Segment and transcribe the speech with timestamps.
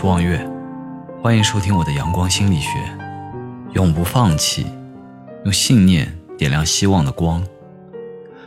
[0.00, 0.42] 是望月，
[1.20, 2.70] 欢迎收听我的阳光心理学。
[3.74, 4.64] 永不放弃，
[5.44, 7.46] 用信念点亮希望的光。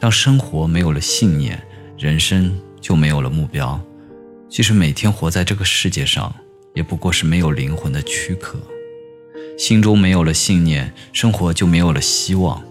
[0.00, 1.62] 当生活没有了信念，
[1.98, 3.78] 人生就没有了目标。
[4.48, 6.34] 即使每天活在这个世界上，
[6.72, 8.58] 也不过是没有灵魂的躯壳。
[9.58, 12.62] 心中没有了信念，生活就没有了希望。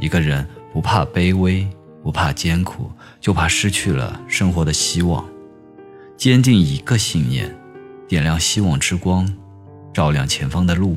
[0.00, 1.64] 一个人不怕卑微，
[2.02, 2.90] 不怕艰苦，
[3.20, 5.24] 就怕失去了生活的希望。
[6.16, 7.56] 坚定一个信念，
[8.10, 9.24] 点亮希望之光，
[9.94, 10.96] 照亮前方的路，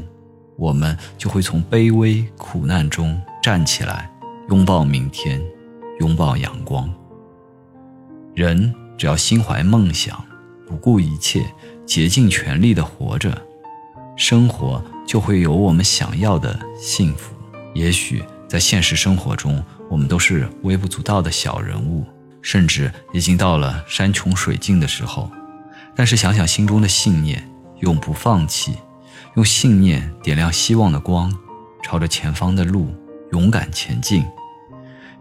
[0.58, 4.10] 我们就会从卑微苦难中站起来，
[4.50, 5.40] 拥抱明天，
[6.00, 6.92] 拥抱阳光。
[8.34, 10.26] 人只要心怀梦想，
[10.66, 11.46] 不顾一切，
[11.86, 13.40] 竭尽全力的活着，
[14.16, 17.36] 生活就会有我们想要的幸福。
[17.76, 22.04] 也许在现实生活中，我们都是微不足道的小人物。
[22.42, 25.30] 甚至已经到了山穷水尽的时候，
[25.96, 27.48] 但是想想心中的信念，
[27.80, 28.76] 永不放弃，
[29.36, 31.34] 用信念点亮希望的光，
[31.84, 32.94] 朝着前方的路
[33.32, 34.26] 勇敢前进。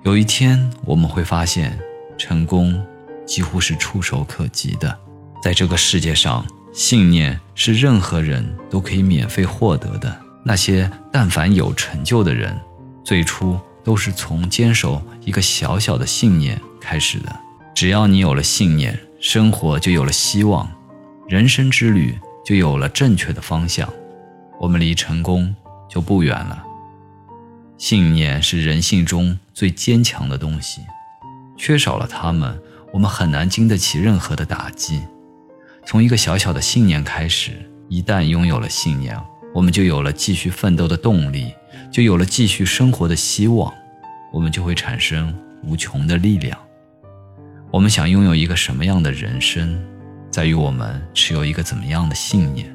[0.03, 1.79] 有一天我们会发现，
[2.19, 2.85] 成功
[3.27, 4.99] 几乎是触手可及的。
[5.43, 10.21] 在这个世界上，信念是任何人都可以免费获得的。
[10.45, 12.59] 那些但凡有成就的人，
[13.05, 13.59] 最初。
[13.85, 17.37] 都是从坚守一个小小的信念开始的。
[17.75, 20.69] 只要你有了信念，生活就有了希望，
[21.29, 23.89] 人生之旅就有了正确的方向，
[24.59, 25.55] 我们离成功
[25.89, 26.65] 就不远了。
[27.79, 30.81] 信念是人性中最坚强的东西，
[31.57, 32.61] 缺少了它们，
[32.93, 35.01] 我们很难经得起任何的打击。
[35.87, 37.53] 从一个小小的信念开始，
[37.89, 39.17] 一旦拥有了信念，
[39.55, 41.55] 我们就有了继续奋斗的动力。
[41.93, 43.73] 就有了继续生活的希望，
[44.33, 46.59] 我们就会产生无穷的力量。
[47.73, 49.83] 我们想拥有一个什么样的人生，
[50.31, 52.71] 在于我们持有一个怎么样的信念。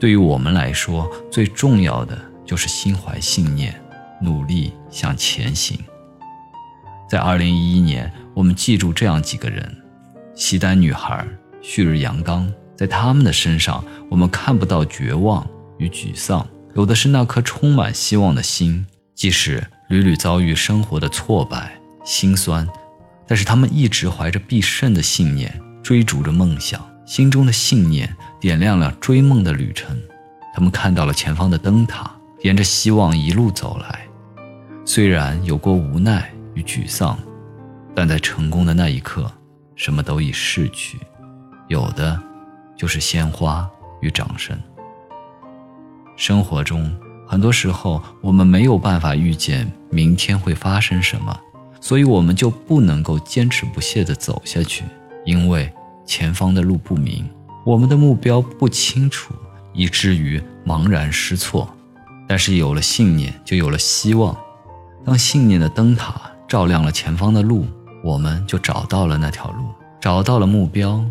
[0.00, 3.78] 对于我们来说，最重要的就是心怀信念，
[4.22, 5.78] 努力向前行。
[7.10, 9.70] 在二零一一年，我们记住这样几个人：
[10.34, 11.26] 西单女孩、
[11.60, 16.48] 旭日阳刚，在他们的身上，我们看不到绝望与沮丧。
[16.74, 22.66] 有的是那颗充满希望的心，即使屡屡遭遇生活的挫败、心酸，
[23.28, 26.84] 但是他们一直怀着必胜的信念，追逐着梦想。
[27.04, 29.96] 心中的信念点亮了追梦的旅程，
[30.54, 32.10] 他们看到了前方的灯塔，
[32.42, 34.06] 沿着希望一路走来。
[34.84, 37.18] 虽然有过无奈与沮丧，
[37.94, 39.30] 但在成功的那一刻，
[39.74, 40.98] 什么都已逝去，
[41.68, 42.20] 有的
[42.76, 43.66] 就是鲜花
[44.02, 44.58] 与掌声。
[46.14, 46.94] 生活中，
[47.26, 51.40] 很多时候我们没有办法预见明天会发生什么，
[51.80, 54.84] 所以我们就不能够坚持不懈地走下去，
[55.24, 55.72] 因为
[56.04, 57.28] 前方的路不明，
[57.64, 59.34] 我们的目标不清楚，
[59.72, 61.68] 以至于茫然失措。
[62.26, 64.36] 但是有了信念，就有了希望。
[65.04, 67.66] 当信念的灯塔照亮了前方的路，
[68.04, 69.64] 我们就找到了那条路，
[70.00, 71.02] 找到了目标，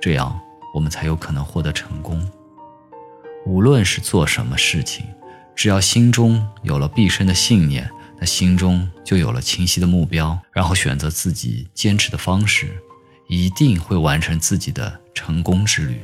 [0.00, 0.38] 这样
[0.74, 2.28] 我们才有可能获得成功。
[3.46, 5.06] 无论是做什么事情，
[5.54, 12.76] 只要心中有了毕生的信念，那心中就有了清晰的目标，然后选择自己坚持的方式，
[13.28, 16.00] 一定会完成自己的成功之旅。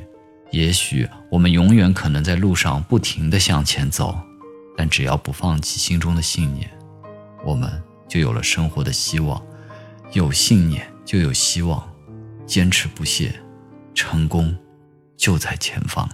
[0.50, 4.14] 也许我们永远可能在路上不停地向前走，
[4.76, 6.70] 但只要不放弃心中的信念，
[7.44, 9.42] 我们就有了生活的希望。
[10.12, 11.82] 有信念就有希望，
[12.44, 13.34] 坚持不懈，
[13.94, 14.54] 成功
[15.16, 16.06] 就在前方。